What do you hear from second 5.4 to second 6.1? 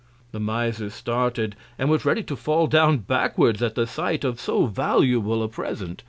a Present.